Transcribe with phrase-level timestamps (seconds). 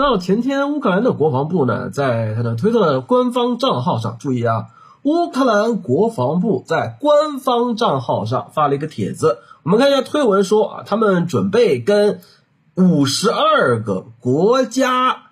[0.00, 4.68] 那前天乌克兰的国防部呢，在他的推特官方账号上，注意啊，
[5.02, 9.38] 乌克兰国防部在官方账号上发了一个帖子。
[9.64, 12.20] 我们看一下推文说啊，他们准备跟
[12.76, 15.30] 五十二个国家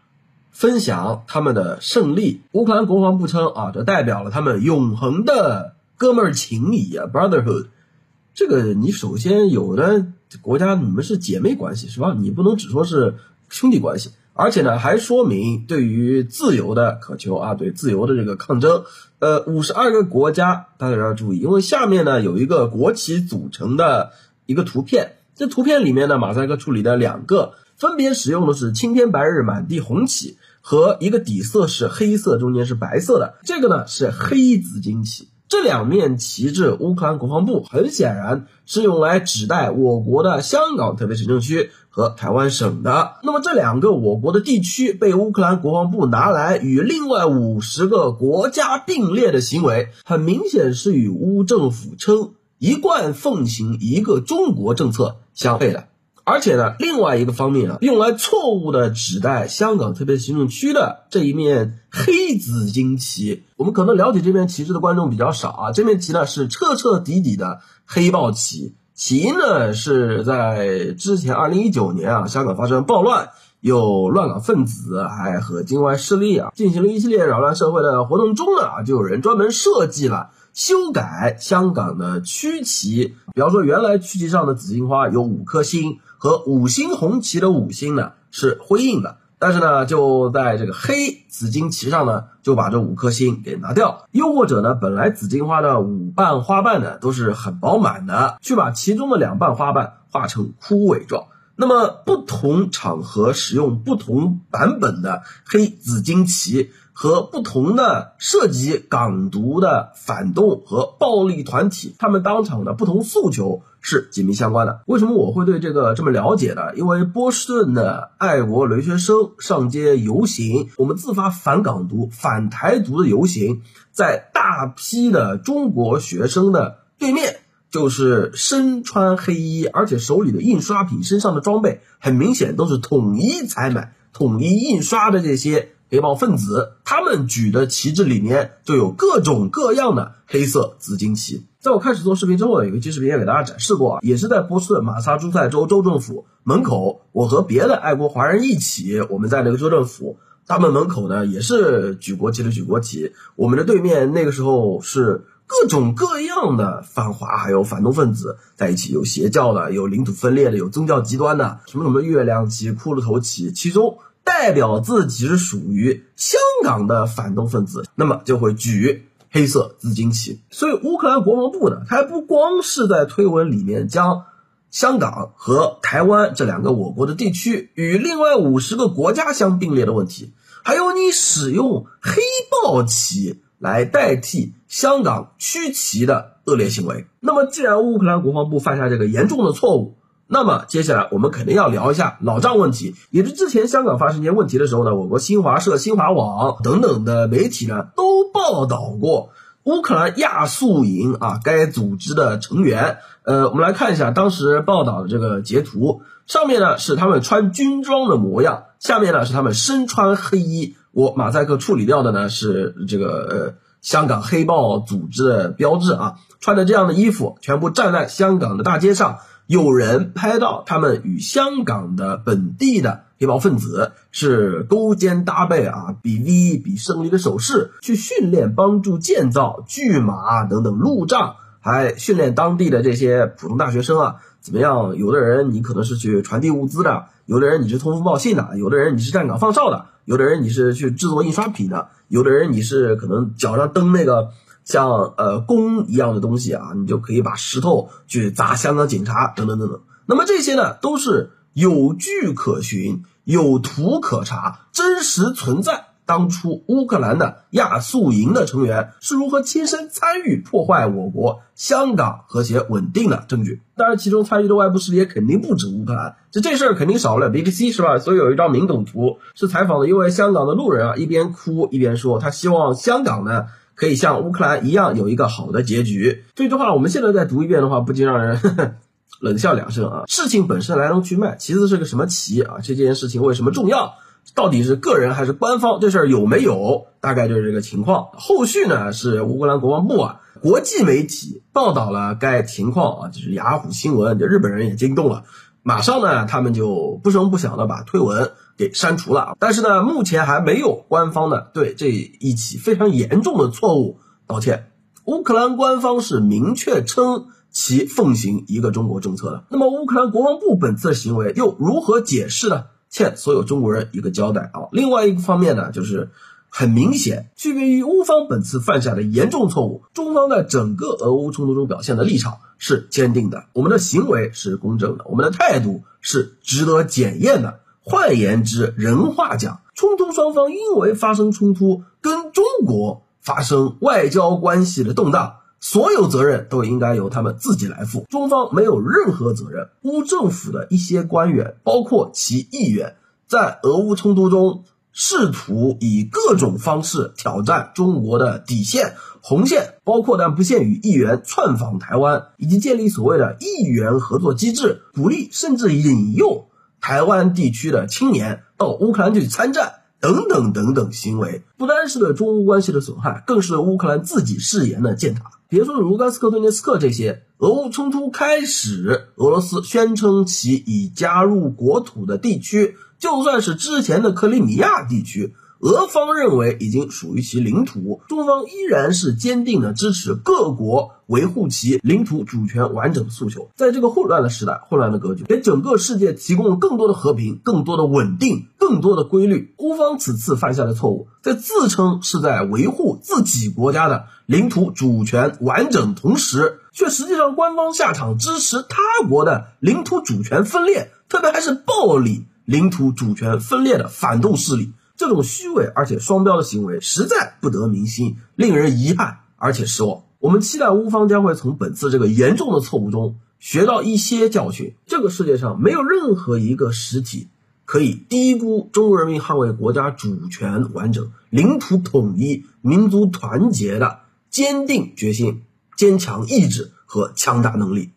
[0.51, 2.41] 分享他们的胜利。
[2.51, 7.69] 乌克兰国防部称啊，这代表了他们永恒的哥们儿情谊啊，brotherhood。
[8.35, 10.07] 这个你首先有的
[10.43, 12.17] 国家你们是姐妹关系是吧？
[12.19, 13.15] 你不能只说是
[13.49, 14.11] 兄弟关系。
[14.37, 18.85] 而且呢，还说明对于自由的渴求啊，对自由的这个抗争。
[19.19, 24.11] 呃，五十二个国家，大家要注意，因为下面呢有一个国旗组成的
[24.45, 35.29] 一个图片，这图片里面呢，马赛克处理的两个，分别使用的是青天白日满地红旗和一个底色是黑色，中间是白色的，这个呢是黑紫金旗。
[35.49, 43.13] 这两面旗帜，乌克兰国防部很显然是用来指代我国的香港特别行政区和台湾省的。
[43.23, 55.87] 那么这两个我国的地区被乌克兰国防部拿来与另外五十个国家并列的行为，很明显是与乌政府称一贯奉行一个中国政策相悖的。
[56.29, 65.71] 而且呢，另外一个方面啊，用来错误的指代香港特别行政区的这一面黑紫金旗，我们可能了解这面旗帜的观众比较少啊。
[65.71, 73.29] 这面旗呢是彻彻底底的黑豹旗，起因呢是在之前二零一九年啊，香港发生暴乱，
[73.61, 85.99] 有乱港分子还和境外势力啊进行了一系列扰乱社会的活动中呢，就有人专门设计了修改香港的区旗，比方说原来区旗上的紫荆花有五颗星。
[86.27, 101.27] 和五星红旗的五星呢是辉映的，但是呢就在这个黑紫金旗上呢就把这五颗星给拿掉，又或者呢本来紫荆花的五瓣花瓣呢都是很饱满的，去把其中的两瓣花瓣画成枯萎状。
[101.55, 106.73] 那么不同场合使用不同版本的黑紫金旗。
[106.99, 114.81] 和不同的涉及港独的反动和暴力团体，他们当场的不同诉求是紧密相关的。
[114.87, 116.75] 为什么我会对这个这么了解呢？
[116.75, 127.37] 因为波士顿的爱国留学生上街游行，我们自发反港独、反台独的游行，在大批的中国学生的对面，
[127.71, 135.76] 就是身穿黑衣，而且手里的印刷品、身上的装备，很明显都是统一采买、统一印刷的这些。
[135.89, 141.47] 黑豹分子，他们举的旗帜里面就有各种各样的黑色紫金旗。
[141.61, 153.13] 在我开始做视频之后呢，有一期视频也给大家展示过啊，也是在波士顿马萨诸塞州州政府门口，我和别的爱国华人一起，我们在那个州政府大门门口呢，也是举国旗的举国旗。
[153.35, 163.99] 我们的对面那个时候是各种各样的反华还有反动分子在一起，有邪教的，有领土分裂的，有宗教极端的，什么什么月亮旗、骷髅头旗，其中。
[164.27, 170.41] 代表自己是属于香港的反动分子，那么就会举黑色紫金旗。
[170.51, 174.25] 所以乌克兰国防部呢，它还不光是在推文里面将
[174.73, 180.33] 香港和台湾这两个我国的地区与另外五十个国家相并列的问题，
[180.65, 182.21] 还有你使用黑
[182.51, 187.07] 豹旗来代替香港区旗的恶劣行为。
[187.21, 189.97] 那么，既然乌克兰国防部犯下这个严重的错误，
[190.29, 199.31] 那么接下来我们肯定要聊一下老账问题，也是之前香港发生一些问题的时候呢，我国新华社、新华网等等的媒体呢都报道过
[199.63, 202.99] 乌克兰亚速营啊该组织的成员。
[203.23, 210.77] 呃，我们来看一下当时报道的这个截图，上面呢是他们穿军装的模样，下面呢是他们身穿黑衣。
[210.91, 219.19] 我马赛克处理掉的呢是这个呃香港黑豹组织的标志啊，穿着这样的衣服，全部站在香港的大街上。
[219.47, 234.97] 有人拍到他们与香港的本地的黑帮分子是勾肩搭背啊，比 V 比胜利的手势，去训练帮助建造巨马等等路障，还训练当地的这些普通大学生啊，怎么样？
[234.97, 244.31] 有的人你可能是去传递物资的，有的人你是通风报信的，有的人你是站岗放哨的，有的人你是去制作印刷品的，有的人你是可能脚上蹬那个。
[244.67, 249.81] 像呃弓一样的东西啊，你就可以把石头去砸香港警察等等等等。
[250.07, 255.87] 那么这些呢，都是有据可循、有图可查、真实存在。
[256.05, 263.61] 当初乌克兰的亚速营的成员是如何亲身参与破坏我国香港和谐稳定的证据。
[263.77, 266.15] 当然，其中参与的外部势力也肯定不止乌克兰。
[266.31, 267.99] 这这事儿肯定少不了 BBC 是吧？
[267.99, 273.47] 所以有一张明懂图是采访的一位香港的路人啊，一边哭一边说，他希望香港呢。
[273.77, 276.25] 可以像乌克兰一样有一个好的结局。
[276.35, 278.41] 这句话我们现在再读一遍的话，不禁让人
[279.21, 280.03] 冷笑两声啊！
[280.09, 282.57] 事情本身来龙去脉，其次是个什么棋啊？
[282.63, 283.95] 这件事情为什么重要？
[284.35, 285.79] 到底是个人还是官方？
[285.81, 286.87] 这事儿有没有？
[287.01, 288.09] 大概就是这个情况。
[288.13, 295.25] 后续呢是乌克兰国防部啊，国际媒体报道了该情况啊，就是雅虎新闻，就日本人也惊动了，
[295.63, 299.37] 马上呢他们就不声不响的把推文给删除了。
[299.39, 304.71] 但是呢，目前还没有官方的对这一起非常严重的错误道歉。
[305.05, 309.45] 乌克兰官方是明确称其奉行一个中国政策的。
[309.51, 312.65] 那么乌克兰国防部本次的行为又如何解释呢？
[312.89, 314.71] 欠所有中国人一个交代啊！
[314.73, 316.11] 另外一个方面呢，就是
[316.49, 327.61] 很明显，区别于乌方本次犯下的严重错误，中方在整个俄乌冲突中表现的立场是坚定的，我们的行为是公正的，我们的态度是值得检验的。
[327.89, 335.37] 换言之，人话讲，冲突双方因为发生冲突，跟中国发生外交关系的动荡。
[335.61, 339.69] 所有责任都应该由他们自己来负，中方没有任何责任。
[339.83, 342.97] 乌政府的一些官员，包括其议员，
[343.29, 356.49] 在俄乌冲突中试图以各种方式挑战中国的底线、红线，包括但不限于议员窜访台湾，以及建立所谓的议员合作机制，鼓励甚至引诱
[356.81, 359.75] 台湾地区的青年到乌克兰去参战。
[359.99, 365.31] 等等等等行为，不单是对中乌关系的损害，更是对乌克兰自己誓言的践踏。
[365.49, 375.35] 别说卢甘斯克、顿涅茨克这些，俄乌冲突开始，俄罗斯宣称其已加入国土的地区，就算是之前的克里米亚地区。
[375.67, 383.51] 俄方认为已经属于其领土，中方依然是坚定的支持各国维护其领土主权完整的诉求。
[383.57, 389.57] 在这个混乱的时代、混乱的格局，给整个世界提供了更多的和平、更多的稳定、更多的规律。
[389.59, 404.71] 乌方此次犯下的错误，在自称是在维护自己国家的领土主权完整，同时却实际上官方下场支持他国的领土主权分裂，特别还是暴力领土主权分裂的反动势力。
[404.97, 410.05] 这种虚伪而且双标的行为实在不得民心，令人遗憾而且失望。
[410.19, 414.75] 我们期待乌方将会从本次这个严重的错误中学到一些教训。
[414.87, 417.29] 这个世界上没有任何一个实体
[417.65, 424.01] 可以低估中国人民捍卫国家主权完整、领土统一、民族团结的
[424.31, 425.43] 坚定决心、
[425.77, 427.91] 坚强意志和强大能力。